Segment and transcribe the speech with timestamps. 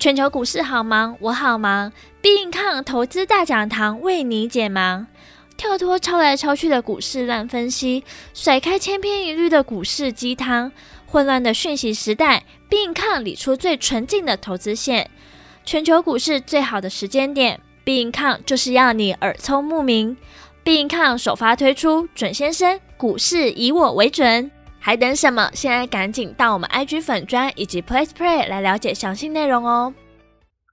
[0.00, 1.92] 全球股市好忙，我好忙。
[2.20, 5.08] 必应抗投资大讲堂为你解忙，
[5.56, 10.70] 跳脱抄来抄去的股市乱分析，甩开千篇一律的股市鸡汤。
[11.04, 15.10] 混乱的讯息时代，必应抗理出最纯净的投资线。
[15.64, 20.16] 全球股市最好的时间点，必应抗就是要你耳聪目明。
[20.62, 24.48] 必应抗首发推出，准先生，股市以我为准。
[24.88, 25.50] 还等什么？
[25.52, 29.92] 现在赶紧到我们 IG 粉专以及 PressPlay 来了解详细内容哦！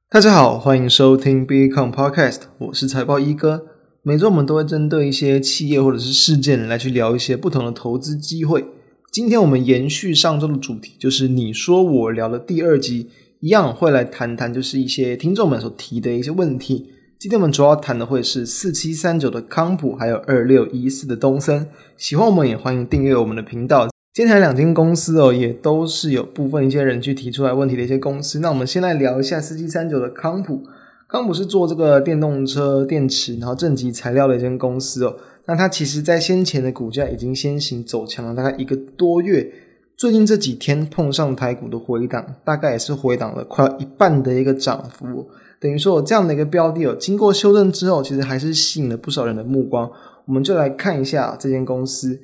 [0.10, 3.66] 大家好，欢迎收听 b e c o n Podcast，我是财报一哥。
[4.04, 8.64] 每周我们都会针对一些企业或者是事件来去聊一些不同的投资机会。
[9.12, 13.10] 今天我们延续上周的主题，就是你说我聊的第二集，
[13.42, 16.90] 一样会来谈谈就是一些听众们所提的一些问题。
[17.20, 21.68] 今天我们主要谈的会是四七三九的康普，还有二六一四的东森。
[21.98, 23.90] 喜欢我们也欢迎订阅我们的频道。
[24.16, 28.40] 今天两间公司哦，也都是有部分一些人去提出来问题的一些公司。
[28.40, 30.64] 那我们先来聊一下四七三九的康普。
[31.10, 35.18] 康普是做这个电动车电池，然后正极材料的一间公司哦。
[35.48, 39.52] 那它其实在先前的股价已经先行走强了大概一个多月，
[39.98, 45.28] 最近这几天碰上台股的回档，大概也是回档了快要一半的一个涨幅。
[45.60, 49.92] 等于说这样的一个标的哦，经过修正之后，其实还是吸引了不少人的目光。
[50.26, 52.18] 我们就来看一下这间公司。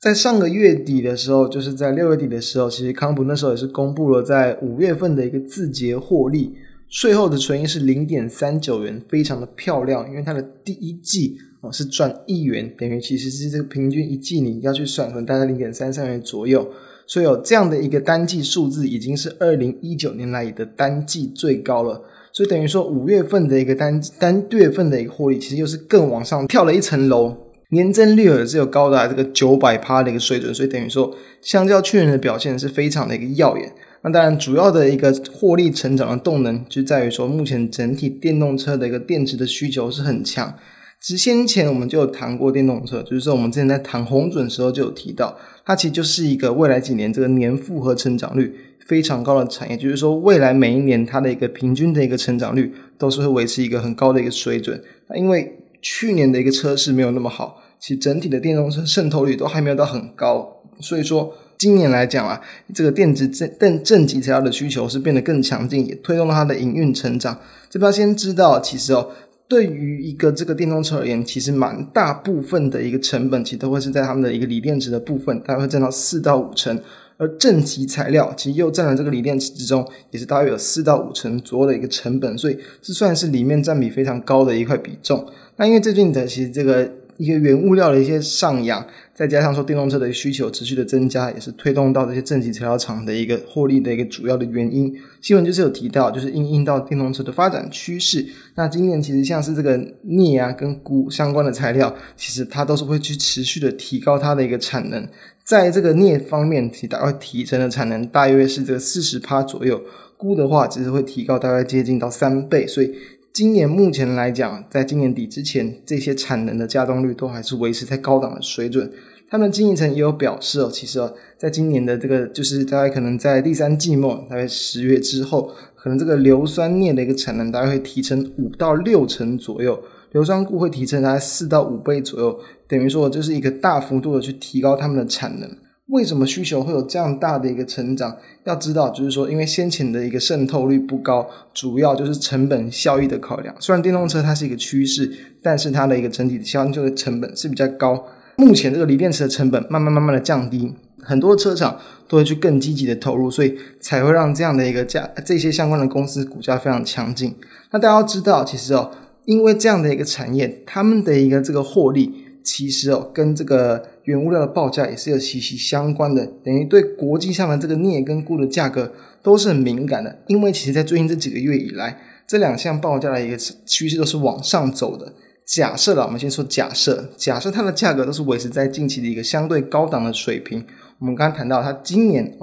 [0.00, 6.54] 在上个月底的时候，就是在六月底的时候，其实康普那时候也是公布了在五月份的一个字节获利，
[6.88, 10.08] 税后的纯益是零点三九元，非常的漂亮。
[10.08, 16.66] 因为它的第一季哦是赚一元，等于其实是这个平均一季你要去算，可能大概零点三三元左右。
[17.06, 22.02] 所以有这样的一个单季数字，已经是二零一九年来的单季最高了。
[22.32, 27.36] 所以等于说五月份的一个单单月份的一个获利，其实又是更往上跳了一层楼。
[27.70, 33.72] 年增率也是有高达这个九百趴的一个水准，所以等于说，相较去年的表现是非常的一个耀眼。
[34.02, 40.56] 那当然，主要的一个获利成长的动能就在于说，目前整体电动车的一个电池的需求是很强。
[41.00, 48.54] 其实先前我们就有谈过电动车，就是说我们之前在谈红准的时候就有提到，它其实就是一个未来几年这个年复合成长率
[48.86, 54.82] 非常高的产业，就是说未来每一年它的一个平均的一个成长率都是会维持一个很高的一个水准。
[55.08, 62.40] 那因为去年的一个车市没有那么好，其实整体的电动车渗透率都还没有到很高，所以说今年来讲啊，
[62.74, 67.38] 这个电子正正正极材料的需求是变得更强劲，也推动了它的营运成长。
[67.68, 69.10] 这边先知道，其实哦，
[69.48, 76.78] 对于一个这个电动车而言，其实蛮大部分的一个成本，其实都会是在他们的一个锂电池的部分，大概会占到四到五成，
[77.16, 85.26] 而正极材料其实又占了这个锂电池之中，也是大约有四到五成左右的一个成本，所以这算是里面占比非常高的一块比重。
[85.56, 88.82] 那因为最近的其实这个一个原物料的一些上扬，
[89.12, 94.90] 再加上说电动车的需求持续的增加，也是推动到这些正极材料厂的一个获利的一个主要的原因。
[95.20, 98.24] 新闻就是有提到，就是因应到电动车的发展趋势。
[98.54, 105.06] 那今年其实像是这个镍啊跟钴相关的材料，其实它都是会去持续的提高它的一个产能。
[105.44, 109.78] 在这个镍方面，其实大概提升的产能大约是这个四十趴左右，
[110.16, 112.94] 钴的话其实会提高大概接近到三倍，所以。
[113.32, 118.90] 今年目前来讲，在今年底之前，这些产能的稼动率都还是维持在高档的水准。
[119.28, 129.80] 他们经营层也有表示哦，其实哦，在今年的这个就是大概可能在第三季末，大概十月之后，可能这个硫酸镍的一个产能大概会提升五到六成左右，
[130.10, 132.36] 硫酸钴会提升大概四到五倍左右，
[132.66, 135.48] 等于说这是一个大幅度的去提高他们的产能。
[135.90, 138.16] 为什么需求会有这样大的一个成长？
[138.44, 143.54] 要知道，就是说，因为先前的一个渗透率不高，主要就是成本效益的考量。
[143.58, 145.12] 虽然电动车它是一个趋势，
[145.42, 148.04] 但是它的一个整体的相对的成本是比较高。
[148.36, 157.34] 目前这个锂电池的成本慢慢慢慢的降低，很多车厂都会去更积极的投入，所以才会让这样的一个价这些相关的公司股价非常强劲。
[157.72, 158.90] 那大家要知道，其实哦，
[159.24, 163.82] 因为这样的一个产业，他们的一个这个获利，其实哦，跟这个。
[164.04, 170.18] 原物料的报价也是有息息相关的，等于对国际上的这个镍跟钴的价格都是很敏感的。
[170.26, 175.12] 因为其实，在最近这几个月以来，这两项报价的一个趋势都是往上走的。
[175.46, 180.64] 假设了，我们先说假设，假设它的价格都是维持在近期的一个相对高档的水平。
[181.00, 182.36] 我们刚谈到，它今年。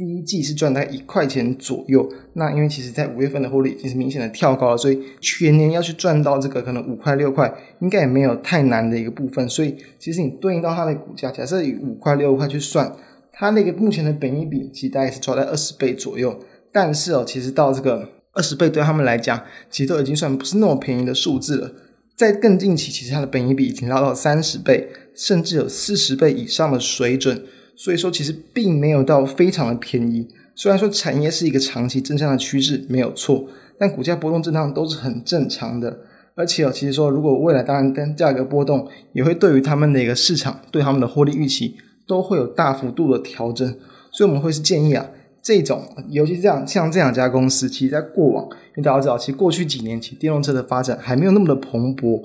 [0.00, 9.46] 第一季是赚大概一块钱左右，那因为其实在五月份的获利已经是明显的跳高了，所以全年要去赚到这个可能五块六块，应该也没有太难的一个部分。
[9.46, 12.90] 所以其实你对应到它的股价，假设以五块六块去算，
[13.30, 16.34] 它那个目前的本益比其实大概是抓在二十倍左右。
[16.72, 19.38] 但是哦，其实到这个二十倍对他们来讲，
[19.68, 21.70] 其实都已经算不是那么便宜的数字了。
[22.16, 27.44] 在更近期，其实它的本益比已经拉到三十倍，甚至有四十倍以上的水准。
[27.82, 33.46] 所以说，其实并没有到非常的便宜，虽然说产业是一个长期正向的趋势，没有错，
[33.78, 36.00] 但股价波动震荡都是很正常的。
[36.34, 43.66] 而且哦，其实说如果未来当然跟价格波动，也会对于他们的一个市场，对他们的获利预期都会有大幅度的调整。
[44.12, 45.08] 所以我们会是建议啊，
[45.40, 52.20] 这种尤其这样像这两家公司，其实在过往，因为大家知道，其实过去几年其实电动车的发展还没有那么的蓬勃。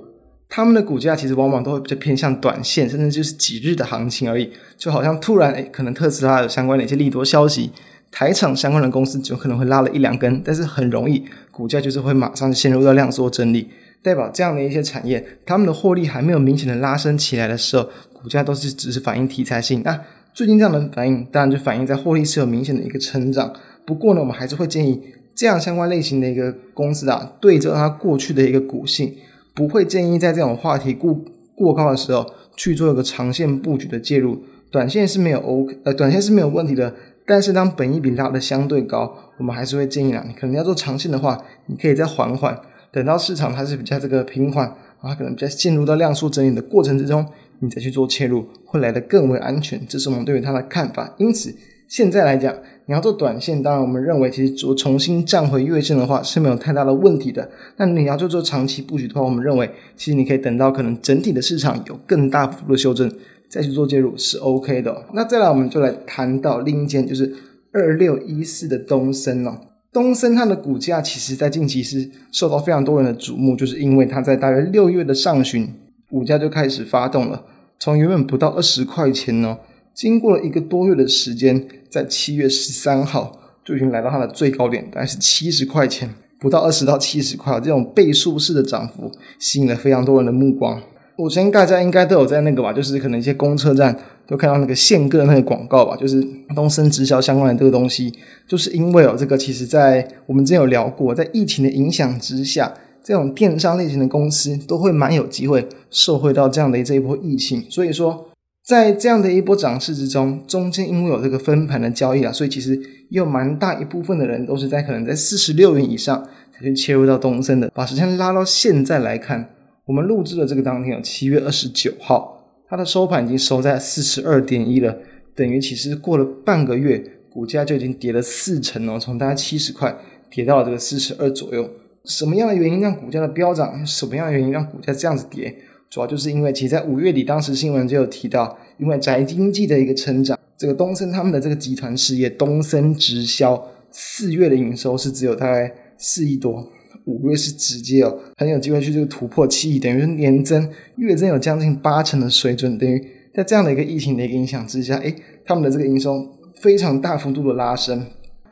[0.48, 4.52] 他们的股价其实往往都会比较偏向短线，甚至就是几日的行情而已。
[4.78, 7.72] 就好像突然诶，可能特斯拉有相关的一些利多消息，
[8.12, 13.70] 台厂相关的公司就可能会拉了一两根，但是很容易股价就是会马上陷入到量缩整理，
[14.02, 19.82] 代表这样的一些产业，他们的获利还没有明显的拉升起来的时候，股价都是只是反映题材性。
[19.84, 20.00] 那
[20.34, 23.54] 最近这样的反应，当然就反映在获利是有明显的一个成长。
[23.86, 25.02] 不过呢，我们还是会建议
[25.34, 29.16] 这样相关类型的一个公司啊，对着它过去的一个股性。
[29.56, 31.18] 不会建议在这种话题过
[31.56, 36.94] 过高的时候去做一个长线布局的介入，短线是没有 OK，呃，短线是没有问题的。
[37.26, 42.56] 但是当本益比拉的相对高，我们还是会建议啊，你可能要做长线的话，你可以再缓缓，
[42.92, 44.68] 等到市场它是比较这个平缓，
[45.00, 47.26] 啊，可能在进入到量缩整理的过程之中，
[47.60, 49.82] 你再去做切入，会来得更为安全。
[49.88, 51.16] 这是我们对于它的看法。
[51.18, 51.56] 因此，
[51.88, 52.54] 现在来讲。
[52.88, 57.50] 你要做短线，当然我们认为，其实做重新站回月线的话是没有太大的问题的。
[57.78, 63.12] 那你要做做长期布局的话，我们认为，其实你可以等到可能整体的市场有更大幅度的修正，
[63.50, 65.06] 再去做介入是 OK 的。
[65.14, 67.34] 那再来，我们就来谈到另一间，就是
[67.72, 69.58] 二六一四的东森哦。
[69.92, 75.68] 东森它的股价其实在近期是受到非常多人的瞩目，就是因为它在大约六月的上旬，
[76.08, 77.44] 股价就开始发动了，
[77.80, 79.58] 从原本不到二十块钱哦。
[79.96, 89.10] 经过了一个多月的时间，在七月十三号就已经来到它的最高点，大概是七十块钱，不到二十到七十块，这种倍数式的涨幅
[89.40, 90.82] 吸引了非常多人的目光。
[91.16, 93.98] 我相信大家应该都有在那个吧，就是可能一些公车站
[94.28, 96.22] 都看到那个限购的那个广告吧，就是
[96.54, 98.14] 东森直销相关的这个东西，
[98.46, 108.28] 就是因为有这个，其实在我们之前有聊过，在疫情的影响之下，这种电商类型的公司都会蛮有机会受惠到这样的这一波疫情，所以说。
[108.66, 112.80] 在这样的一波涨势之中，中间因为有这个分盘的交易啊，所以其实
[113.10, 117.70] 有蛮大一部分的人都是在可能在四十六元以上才去切入到东森的。
[117.76, 119.48] 把时间拉到现在来看，
[119.86, 124.98] 我们录制的这个当天有七月二十九号，它的收盘已经收在四十二点一了，
[125.36, 129.96] 等于其实过了半个月，股价就已经跌了四成哦，从大概七十块
[130.32, 131.70] 跌到了这个四十二左右。
[132.06, 133.86] 什么样的原因让股价的飙涨？
[133.86, 135.56] 什么样的原因让股价这样子跌？
[135.96, 146.70] 主要就是因为，其实在五月底，当时新闻就有提到，因为宅经济的一个成长，这个东森他们的这个集团事业东森直销四月的营收是只有大概四亿多，
[147.06, 153.02] 五月是直接哦很有机会去这个突破七亿，等于是年增月增有将近八成的水准，等于
[153.34, 155.16] 在这样的一个疫情的一个影响之下，诶，
[155.46, 158.06] 他们的这个营收非常大幅度的拉升。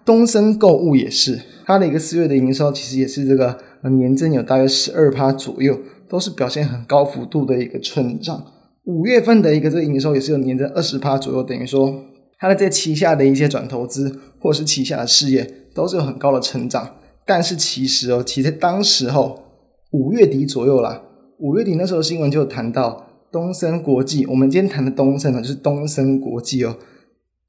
[0.06, 3.57] 东森购物也是，它的一个四月的营收其实也是这个
[3.89, 5.78] 年增有大约十二趴左右。
[6.13, 8.45] 都是表现很高幅度的一个成长，
[8.83, 11.92] 五月份的一个这个营收也是有年增二十趴左右，等于说
[12.38, 15.44] 它的这旗下的一些转投资或是旗下的事业
[15.74, 16.88] 都是有很高的成长。
[17.25, 19.39] 但是其实哦，其实当时候
[19.92, 21.01] 五月底左右啦，
[21.39, 26.77] 五月底那时候新闻就有谈到东森国际，我们今天谈的东森呢就是东森国际哦，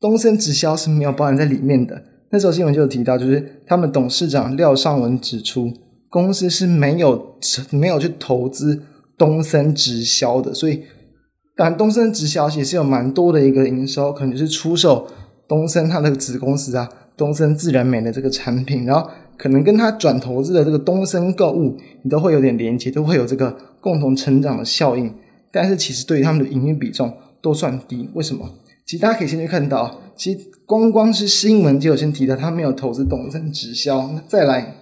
[0.00, 2.02] 东森直销是没有包含在里面的。
[2.30, 5.70] 那时候新闻就有提到，就是他们董事长廖尚文指出。
[6.14, 7.34] 公司是没有
[7.70, 8.80] 没有去投资
[9.18, 10.84] 东森直销的，所以
[11.56, 15.08] 当然东森直销也是有蛮多的一个营收，可能是出售
[15.48, 25.12] 东森它的子公司啊，东森自然美的这个产品，然后可能跟它转投资的这个东森购物，你都会有点连接，都会有这个共同成长的效应。
[25.50, 28.48] 但是其实对于他们的营运比重都算低，为什么？
[28.86, 34.76] 其实大家可以先去看到，其实光光是新闻就有先提到他没有投资东森直销，那再来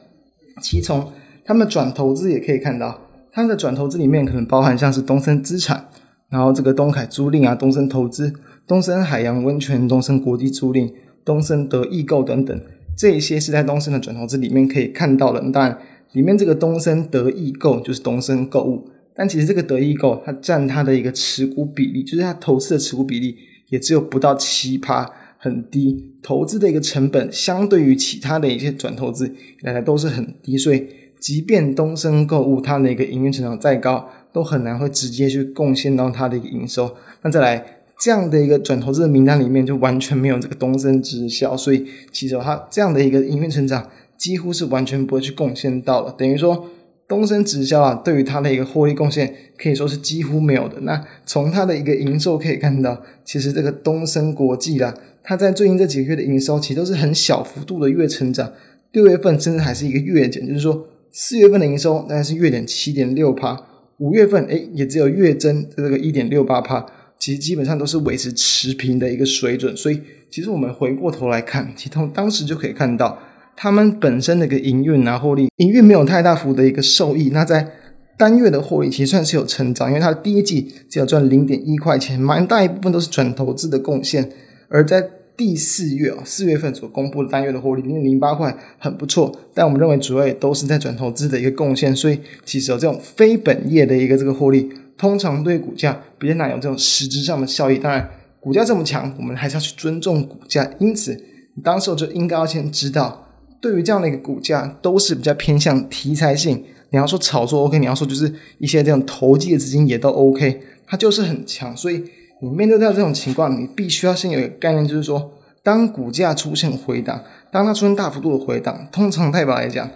[0.61, 1.11] 其从。
[1.45, 3.01] 他们转投资也可以看到，
[3.33, 5.89] 他们的转投资里面可能包含像是东森资产，
[6.29, 8.33] 然后这个东凯租赁啊、东森投资、
[8.67, 10.93] 东森海洋温泉、东森国际租赁、
[11.25, 12.61] 东森得易购等等，
[12.97, 15.41] 这一些是在东森的转投资里面可以看到的。
[15.51, 15.79] 当然，
[16.13, 23.37] 里面这个东森得易购就是东森购物，但其实这个得易购它占它的一个持股比例，就是它投资的持股比例
[23.71, 26.15] 也只有不到七趴，很低。
[26.23, 30.87] 投资的一个成本相对于其他的一些转投资来来都是很低，所以。
[31.23, 36.97] 即便东森购物它的一个营运成长再高，都很难会直接去贡献到它的一个营收。
[37.23, 37.64] 那再来
[37.97, 43.88] 这样的一个转投资的名单里面，就完全没有这个东森直销，所以其实它这样的一个营运成长，
[44.19, 46.12] 几乎是完全不会去贡献到了。
[46.19, 46.67] 等于说
[47.07, 50.81] 东森直销啊，对于它的一个获利贡献可以说是几乎没有的。
[50.81, 58.52] 那从它的一个营收可以看到，其实这个东森国际啊，它在最近这几个月的营收其实都是很小幅度的月成长，
[58.91, 63.66] 六月份甚至还是一个月减，就是说四月份的营收大概是月减七点六趴，
[63.99, 66.87] 五月份诶也只有月增这个一点六八趴，
[67.19, 69.76] 其实基本上都是维持持平的一个水准。
[69.76, 70.00] 所以
[70.31, 73.19] 其实我们回过头来看，其实从当时就可以看到，
[73.54, 77.28] 他们本身的一个营运啊获利，营运没有太大幅的一个受益。
[77.28, 77.69] 那在
[78.16, 84.31] 单月的获利其实算是有成长，因为它的第一季只有赚零点一块钱，蛮大一部分都是转投资的贡献。
[84.69, 97.79] 而在第四月啊，四月份所公布的单月的获利零点零八块很不错，但我们认为主要也都是在转投资的一个贡献，所以其实有这种非本业的一个这个获利，通常对股价比较难有这种实质上的效益。
[97.79, 98.09] 当然，
[98.41, 101.15] 股价这么强，我们还是要去尊重股价，因此
[101.57, 103.27] 你当时候就应该要先知道，
[103.61, 106.62] 对于这样的一个股价，都是比较偏向题材性。
[106.91, 112.05] 你要说炒作 OK，你要说就是一些这种投机的资金也都 OK，它就是很强，所以。
[112.43, 115.31] 你面对到这种情况，你必须要先有一个概念，就是说，
[115.63, 117.23] 当股价出现回档，
[117.53, 119.89] 当它出现大幅度的回档，通常代表来讲，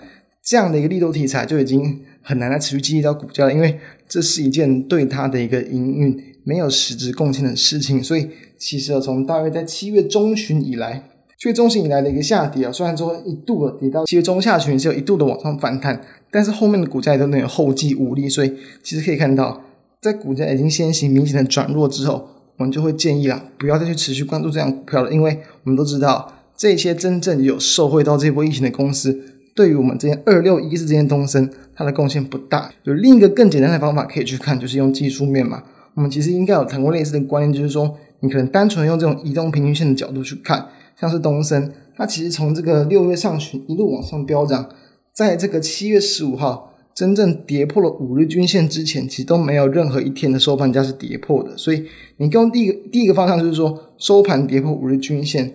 [0.45, 8.01] 这样的一个利多题材就已经很难再持续激励到股价了，因为这是一件对它的一个营运没有实质贡献的事情。
[8.01, 11.03] 所以，其实从大约在七月中旬以来，
[11.37, 16.01] 七月中旬以来的一个下跌啊，虽然说一度的跌到七月中下旬是有一度的往上反弹，
[16.31, 19.63] 但是后面的股价也都能有后继无力，所以其实可以看到，
[20.01, 22.29] 在股价已经先行明显的转弱之后。
[22.57, 29.21] 我们就会建议啦，不要再去持续关注这样股票了，因为我们都知道，这些真正有受惠到这波疫情的公司，
[29.55, 32.71] 对于我们这件二六一四这件东升，它的贡献不大。
[32.85, 35.63] 有另一个更简单的方法可以去看，就是用技术面嘛。
[35.95, 44.71] 我们其实应该有谈过类似的观念，就是说，你可能单纯用这种移动平均线的角度去看，像是东升，它其实从这个六月上旬一路往上飙涨，
[45.13, 46.73] 在这个七月十五号。
[46.97, 51.55] 真正跌破了五日均线之前，其实都没有任何一天的收盘价是跌破的。
[51.55, 51.85] 所以，
[52.17, 55.53] 你用第一个第一个方向就是说收盘跌破五日均线，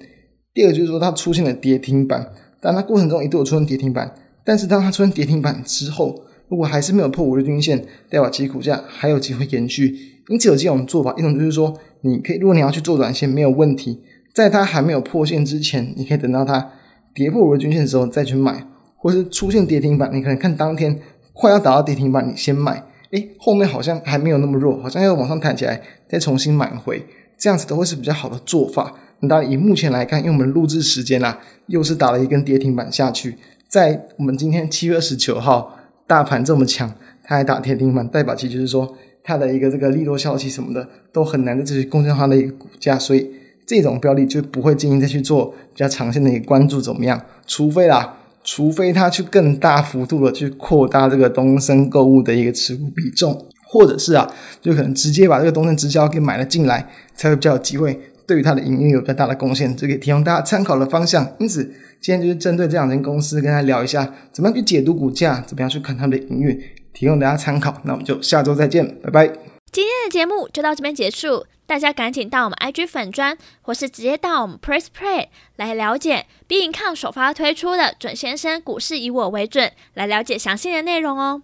[0.54, 2.32] 第二个就是说它出现了跌停板，
[2.62, 4.14] 但它过程中一度出现跌停板，
[4.46, 6.16] 但是当它出现跌停板之后，
[6.48, 9.96] 如果还是没有破五日均线，代表其股价还有机会延续。
[10.30, 14.00] 因此有几种做法，一种就是说你可以，如果你要去做短线没有问题，
[14.36, 16.74] 在它还没有破线之前，你可以等到它
[17.16, 21.00] 跌破五日均线的时候再去买，或是出现跌停板，你可能看当天。
[21.34, 27.06] 快要打到跌停板，你先买，诶，后面好像还没有那么弱，好像要往上弹起来，再重新买回，
[27.38, 28.94] 这样子都会是比较好的做法。
[29.22, 43.32] 那，以目前来看，因为我们录制时间啦，又是打了一根跌停板下去，在我们今天七月二十九号，大盘这么强，它还打跌停板，代表其实就是说它的一个这个利多消息什么的都很难再继续贡献它的一个股价，所以
[43.66, 47.22] 这种标的就不会建议再去做比较长线的一个关注，怎么样？
[47.46, 48.18] 除非啦。
[48.44, 54.32] 除非他去更大幅度的去扩大这个东森购物的一个持股比重，或者是啊，
[54.62, 61.36] 就可能直接把这个东森直销给买了进来，才会比较有机会对于它的营运有更大的贡献，这个提供大家参考的方向。
[61.40, 61.64] 因此，
[62.02, 66.60] 今天就是针对这两间公司跟大家聊一下，怎么样去解读股价，怎么样去看他们的营运，
[66.94, 67.80] 提供大家参考。
[67.84, 69.51] 那我们就下周再见，拜拜。
[69.72, 71.46] 今天的节目就到这边结束。
[71.66, 81.44] 大家赶紧到我们 IG 粉专，或是直接到我们 Press Play 来了解 B 银 c 首发推出的准先生股市以我为准，来了解详细的内容哦。